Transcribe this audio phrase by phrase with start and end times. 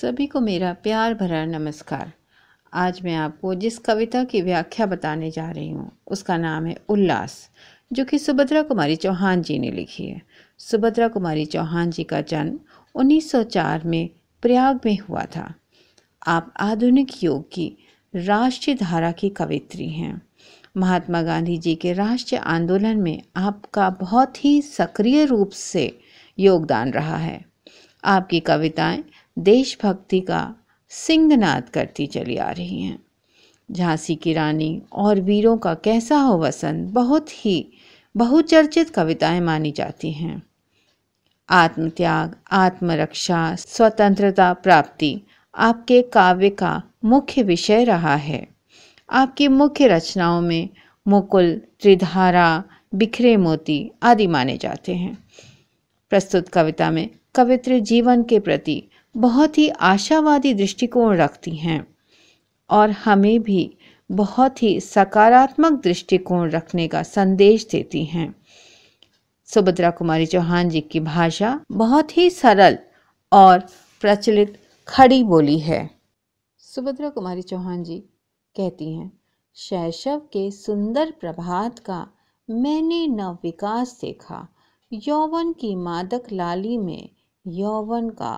[0.00, 2.12] सभी को मेरा प्यार भरा नमस्कार।
[2.74, 7.50] आज मैं आपको जिस कविता की व्याख्या बताने जा रही हूँ, उसका नाम है उल्लास,
[7.92, 10.22] जो कि सुभद्रा कुमारी चौहान जी ने लिखी है।
[10.58, 12.60] सुभद्रा कुमारी चौहान जी का जन्म
[12.94, 14.10] 1904 में
[14.42, 15.54] प्रयाग में हुआ था।
[16.26, 17.76] आप आधुनिक योग की
[18.16, 20.22] राष्ट्रीय धारा की कवित्री हैं।
[20.76, 25.98] महात्मा गांधी जी के राष्ट्रीय आंदोलन में आपका बहुत ही सक्रिय रूप से
[26.38, 27.52] योगदान रहा है।
[28.04, 29.04] आपकी कविताएँ
[29.38, 30.54] देशभक्ति का
[30.88, 32.98] सिंहनाद करती चली आ रही हैं।
[33.70, 37.72] झांसी की रानी और वीरों का कैसा हो वसंत, बहुत ही
[38.16, 40.42] बहुचर्चित कविताएँ मानी जाती हैं।
[41.50, 45.22] आत्मत्याग, आत्मरक्षा, स्वतंत्रता प्राप्ति
[45.54, 48.48] आपके काव्य का मुख्य विषय रहा है।
[49.10, 50.68] आपकी मुख्य रचनाओं में
[51.08, 55.24] मुकुल, त्रिधारा, बिखरे मोती आदि माने जाते हैं।
[56.10, 61.86] प्रस्तुत कविता में कवित्र जीवन के प्रति बहुत ही आशावादी दृष्टिकोण रखती हैं
[62.70, 63.76] और हमें भी
[64.10, 68.34] बहुत ही सकारात्मक दृष्टिकोण रखने का संदेश देती हैं।
[69.48, 72.78] सुभद्रा कुमारी चौहान जी की भाषा बहुत ही सरल
[73.32, 73.58] और
[74.00, 75.90] प्रचलित खड़ी बोली है।
[76.58, 77.98] सुभद्रा कुमारी चौहान जी
[78.56, 79.12] कहती हैं,
[79.56, 82.06] शैशव के सुंदर प्रभात का
[82.50, 84.48] मैंने नव विकास देखा।
[84.92, 87.08] यौवन की मादक लाली में
[87.46, 88.32] यौवन का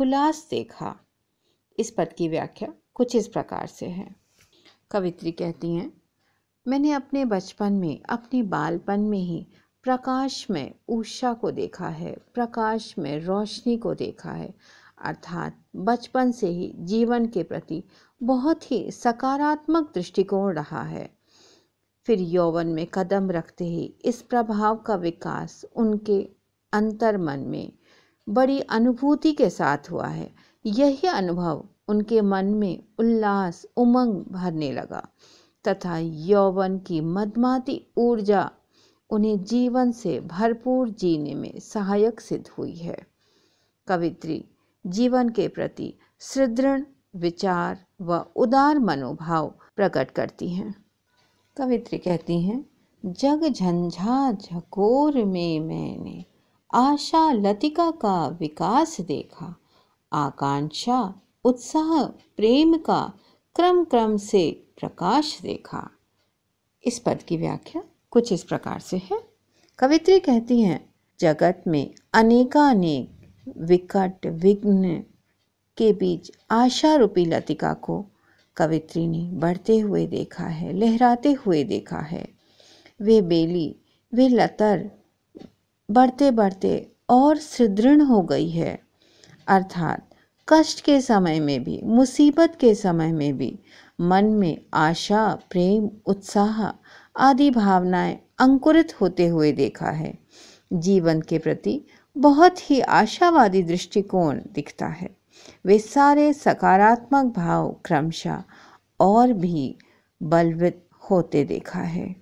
[0.00, 0.96] हुलास देखा।
[1.78, 4.16] इस पद की व्याख्या कुछ इस प्रकार से है।
[4.90, 6.02] कवित्री कहती हैं,
[6.68, 9.46] मैंने अपने बचपन में, अपने बालपन में ही
[9.82, 14.54] प्रकाश में ऊषा को देखा है, प्रकाश में रोशनी को देखा है।
[15.02, 17.84] अर्थात बचपन से ही जीवन के प्रति
[18.22, 21.14] बहुत ही सकारात्मक दृष्टिकोण रहा है।
[22.06, 26.28] फिर यौवन में कदम रखते ही इस प्रभाव का विकास उनके
[26.72, 27.72] अंतर मन में
[28.28, 30.34] बड़ी अनुभूति के साथ हुआ है।
[30.66, 35.08] यही अनुभव उनके मन में उल्लास, उमंग भरने लगा
[35.68, 38.50] तथा यौवन की मदमाती ऊर्जा
[39.10, 43.06] उन्हें जीवन से भरपूर जीने में सहायक सिद्ध हुई है।
[43.86, 44.44] कवित्री,
[44.86, 46.82] जीवन के प्रति सुदृढ़
[47.16, 50.84] विचार व उदार मनोभाव प्रकट करती हैं।
[51.56, 52.66] कवित्री कहती हैं,
[53.06, 56.24] जग झंझा झकोर में मैंने
[56.74, 59.56] आशा लतिका का विकास देखा।
[60.12, 61.14] आकांक्षा,
[61.44, 63.12] उत्साह, प्रेम का
[63.56, 65.90] क्रम क्रम से प्रकाश देखा।
[66.84, 69.22] इस पद की व्याख्या कुछ इस प्रकार से है।
[69.78, 75.04] कवित्री कहती हैं, जगत में अनेकानेक विकट विघ्न
[75.76, 78.06] के बीच आशा रूपी लतिका को
[78.56, 82.28] कवित्री ने बढ़ते हुए देखा है, लहराते हुए देखा है।
[83.00, 83.76] वे बेली,
[84.14, 84.99] वे लतर
[85.90, 88.80] बढ़ते बढ़ते और सुदृढ़ हो गई है।
[89.48, 90.10] अर्थात
[90.48, 93.58] कष्ट के समय में भी, मुसीबत के समय में भी,
[94.00, 96.72] मन में आशा, प्रेम, उत्साह
[97.16, 100.18] आदि भावनाएँ अंकुरित होते हुए देखा है।
[100.72, 101.84] जीवन के प्रति
[102.18, 105.16] बहुत ही आशावादी दृष्टिकोण दिखता है।
[105.66, 108.42] वे सारे सकारात्मक भाव क्रमशः
[109.00, 109.76] और भी
[110.22, 112.16] बलवित होते देखा है।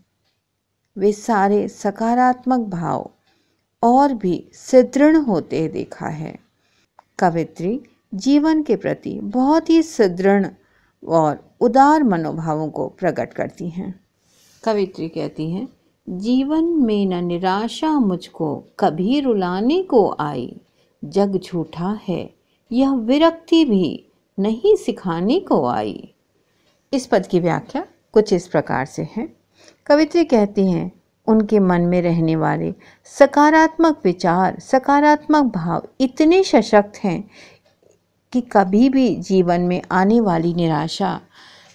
[0.99, 3.11] वे सारे सकारात्मक भाव
[3.83, 6.39] और भी सुदृढ़ होते देखा है।
[7.19, 7.81] कवित्री
[8.15, 10.47] जीवन के प्रति बहुत ही सुदृढ़
[11.09, 14.01] और उदार मनोभावों को प्रकट करती हैं।
[14.65, 15.69] कवित्री कहती हैं,
[16.09, 20.61] जीवन में न निराशा मुझको कभी रुलाने को आई।
[21.05, 22.35] जग झूठा है,
[22.73, 24.05] यह विरक्ति भी
[24.39, 26.15] नहीं सिखाने को आई।
[26.93, 29.37] इस पद की व्याख्या कुछ इस प्रकार से है।
[29.87, 30.98] कवित्री कहती हैं
[31.29, 32.75] उनके मन में रहने वाले
[33.05, 37.31] सकारात्मक विचार, सकारात्मक भाव इतने सशक्त हैं
[38.33, 41.21] कि कभी भी जीवन में आने वाली निराशा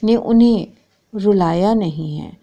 [0.03, 0.67] ने उन्हें
[1.15, 2.37] रुलाया नहीं है।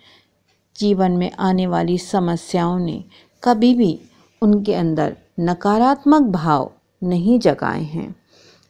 [0.79, 3.05] जीवन में आने वाली समस्याओं ने
[3.45, 4.01] कभी भी
[4.43, 6.73] उनके अंदर नकारात्मक भाव
[7.03, 8.17] नहीं जगाए हैं।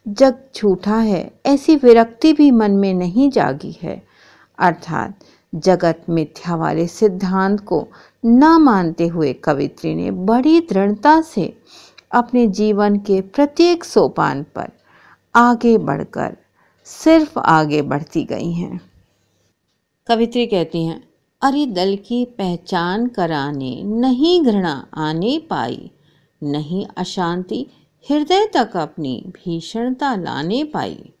[0.07, 4.03] जग झूठा है, ऐसी विरक्ति भी मन में नहीं जागी है।
[4.59, 5.13] अर्थात
[5.55, 7.87] जगत मिथ्या वाले सिद्धांत को
[8.25, 11.57] न मानते हुए कवित्री ने बड़ी दृढ़ता से
[12.11, 14.71] अपने जीवन के प्रत्येक सोपान पर
[15.35, 16.37] आगे बढ़कर
[16.85, 18.91] सिर्फ़ आगे बढ़ती गई हैं।
[20.07, 21.09] कवित्री कहती हैं,
[21.41, 25.91] अरे दल की पहचान कराने, नहीं घृणा आने पाई,
[26.43, 27.67] नहीं अशांति
[28.09, 31.13] हृदय तक अपनी भीषणता लाने पाई।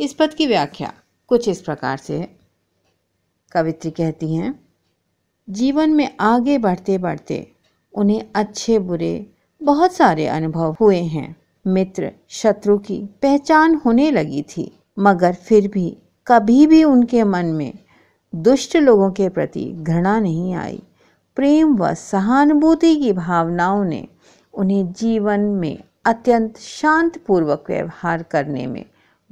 [0.00, 0.92] इस पद की व्याख्या
[1.28, 2.38] कुछ इस प्रकार से है।
[3.52, 4.65] कवित्री कहती हैं
[5.50, 7.52] जीवन में आगे बढ़ते बढ़ते
[7.94, 9.26] उन्हें अच्छे, बुरे,
[9.62, 15.98] बहुत सारे अनुभव हुए हैं। मित्र शत्रु की पहचान होने लगी थी, मगर फिर भी
[16.26, 17.72] कभी भी उनके मन में
[18.34, 20.82] दुष्ट लोगों के प्रति घृणा नहीं आई।
[21.36, 24.08] प्रेम व सहानुभूति की भावनाओं ने
[24.54, 28.84] उन्हें जीवन में अत्यंत शांतपूर्वक व्यवहार करने में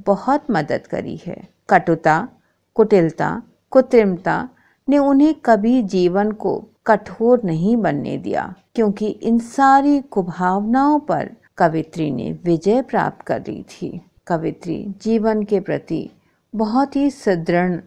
[0.06, 2.28] बहुत मदद करी है। कटुता,
[2.74, 4.48] कुटिलता, कृत्रिमता
[4.88, 12.10] ने उन्हें कभी जीवन को कठोर नहीं बनने दिया, क्योंकि इन सारी कुभावनाओं पर कवित्री
[12.10, 16.08] ने विजय प्राप्त कर ली थी। कवित्री जीवन के प्रति
[16.54, 17.80] बहुत ही सुदृढ़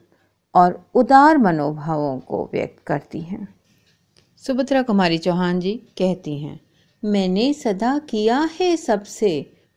[0.56, 3.48] और उदार मनोभावों को व्यक्त करती हैं।
[4.44, 6.60] सुभद्रा कुमारी चौहान जी कहती हैं,
[7.04, 9.30] मैंने सदा किया है सबसे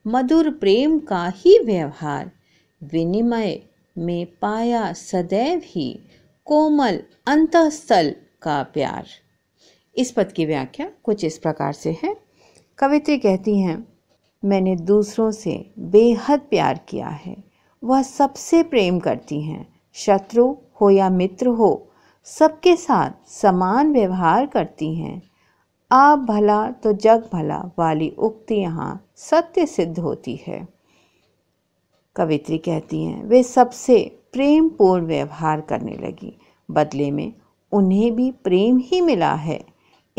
[0.07, 2.31] मधुर प्रेम का ही व्यवहार।
[2.83, 3.61] विनिमय
[3.97, 5.89] में पाया सदैव ही
[6.53, 9.07] कोमल अंतस्थल का प्यार।
[9.97, 12.17] इस पद की व्याख्या कुछ इस प्रकार से है।
[12.79, 13.89] कवित्री कहती हैं,
[14.45, 17.45] मैंने दूसरों से बेहद प्यार किया है।
[17.85, 21.91] वह सबसे प्रेम करती हैं। शत्रु हो या मित्र हो,
[22.25, 25.23] सबके साथ समान व्यवहार करती हैं।
[25.93, 30.69] आप भला तो जग भला वाली उक्ति यहाँ सत्य सिद्ध होती है।
[32.17, 36.39] कवित्री कहती हैं, वे सबसे प्रेम पूर्ण व्यवहार करने लगी।
[36.71, 37.33] बदले में
[37.73, 39.65] उन्हें भी प्रेम ही मिला है।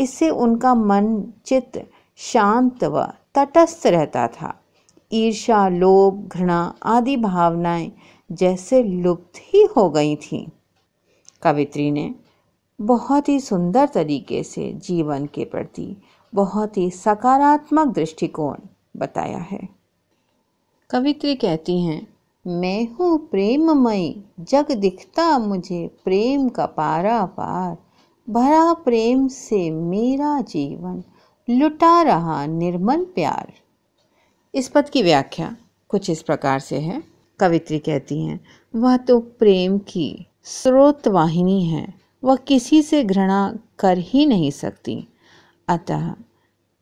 [0.00, 3.04] इससे उनका मन, चित्त शांत व
[3.34, 4.60] तटस्थ रहता था।
[5.12, 7.92] ईर्षा लोभ, घृणा आदि भावनाएँ
[8.32, 10.48] जैसे लुप्त ही हो गई थीं।
[11.42, 12.14] कवित्री ने
[12.80, 15.96] बहुत ही सुंदर तरीके से जीवन के प्रति
[16.34, 18.56] बहुत ही सकारात्मक दृष्टिकोण
[18.96, 19.68] बताया है।
[20.90, 22.11] कवित्री कहती हैं
[22.46, 27.76] मैं हूँ प्रेममयी, जग दिखता मुझे प्रेम का पारा पार
[28.28, 31.02] भरा प्रेम से मेरा जीवन,
[31.48, 33.52] लुटा रहा निर्मल प्यार।
[34.54, 35.56] इस पद की व्याख्या
[35.88, 37.02] कुछ इस प्रकार से है।
[37.40, 38.40] कवित्री कहती हैं,
[38.76, 45.08] वह तो प्रेम की स्रोत वाहिनी है, वह किसी से घृणा कर ही नहीं सकती।
[45.68, 46.14] अतः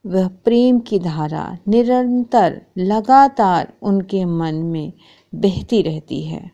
[0.06, 4.92] वह प्रेम की धारा निरंतर लगातार उनके मन में
[5.34, 6.50] बहती रहती है।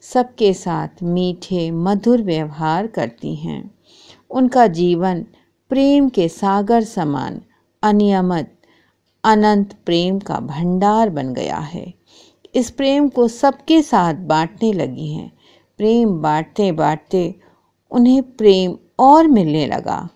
[0.00, 3.74] सबके साथ मीठे, मधुर व्यवहार करती हैं।
[4.30, 5.26] उनका जीवन
[5.68, 7.40] प्रेम के सागर समान,
[7.82, 8.56] अनियमित,
[9.24, 11.94] अनंत प्रेम का भंडार बन गया है।
[12.54, 15.32] इस प्रेम को सबके साथ बांटने लगी हैं।
[15.78, 17.34] प्रेम बांटते बांटते
[17.90, 20.08] उन्हें प्रेम और मिलने लगा।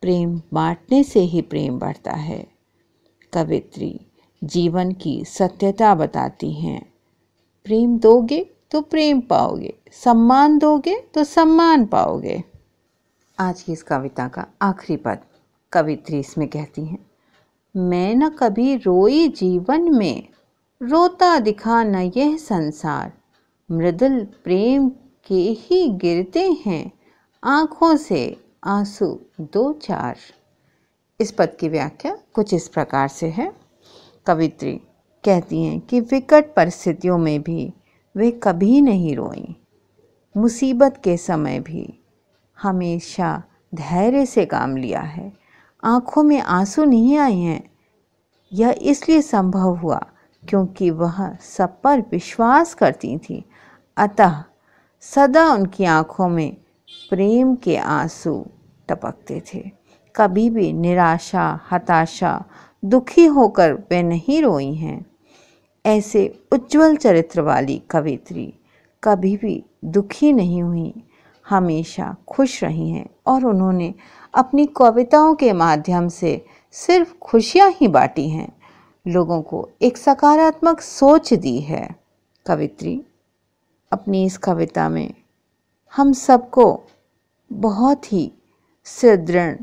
[0.00, 2.46] प्रेम बांटने से ही प्रेम बढ़ता है।
[3.32, 4.00] कवित्री
[4.44, 6.89] जीवन की सत्यता बताती हैं।
[7.66, 8.38] प्रेम दोगे
[8.70, 12.42] तो प्रेम पाओगे, सम्मान दोगे तो सम्मान पाओगे।
[13.38, 15.18] आज की इस कविता का आखिरी पद
[15.72, 16.98] कवित्री इसमें कहती हैं,
[17.74, 20.28] मैं न कभी रोई जीवन में,
[20.80, 23.12] रोता दिखा न यह संसार।
[23.70, 24.88] मृदुल प्रेम
[25.26, 26.90] के ही गिरते हैं,
[27.42, 29.06] आँखों से आँसू
[29.42, 30.16] दो चार।
[31.20, 33.52] इस पद की व्याख्या कुछ इस प्रकार से है।
[34.26, 34.80] कवित्री
[35.24, 37.74] कहती हैं कि विकट परिस्थितियों में भी
[38.16, 39.56] वे कभी नहीं रोई।
[40.36, 42.00] मुसीबत के समय भी
[42.62, 43.42] हमेशा
[43.74, 45.32] धैर्य से काम लिया है।
[45.84, 47.70] आँखों में आँसू नहीं आए हैं।
[48.52, 50.06] यह इसलिए संभव हुआ
[50.48, 53.44] क्योंकि वह सब पर विश्वास करती थी।
[53.96, 54.44] अतः
[55.00, 56.56] सदा उनकी आँखों में
[57.10, 58.46] प्रेम के आँसू
[58.88, 59.70] टपकते थे।
[60.16, 62.44] कभी भी निराशा, हताशा,
[62.84, 65.09] दुखी होकर वे नहीं रोई हैं।
[65.86, 68.54] ऐसे उज्जवल चरित्र वाली कवित्री
[69.04, 70.94] कभी भी दुखी नहीं हुई।
[71.48, 73.94] हमेशा खुश रही हैं और उन्होंने
[74.34, 78.52] अपनी कविताओं के माध्यम से सिर्फ़ खुशियाँ ही बांटी हैं।
[79.06, 81.96] लोगों को एक सकारात्मक सोच दी है।
[82.46, 83.02] कवित्री,
[83.92, 85.14] अपनी इस कविता में
[85.96, 86.80] हम सबको
[87.52, 88.32] बहुत ही
[88.84, 89.56] सुदृढ़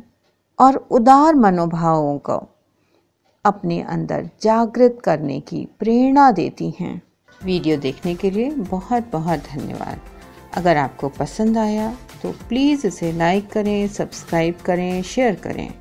[0.60, 2.57] और उदार मनोभावों को
[3.46, 7.02] अपने अंदर जागृत करने की प्रेरणा देती हैं।
[7.42, 10.00] वीडियो देखने के लिए बहुत बहुत धन्यवाद।
[10.54, 11.92] अगर आपको पसंद आया
[12.22, 15.74] तो प्लीज़ इसे लाइक करें, सब्सक्राइब करें, शेयर करें।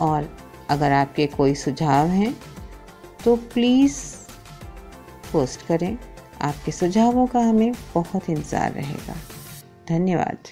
[0.00, 0.28] और
[0.70, 2.34] अगर आपके कोई सुझाव हैं
[3.24, 4.00] तो प्लीज़
[5.32, 5.96] पोस्ट करें।
[6.42, 9.14] आपके सुझावों का हमें बहुत इंतज़ार रहेगा।
[9.88, 10.48] धन्यवाद।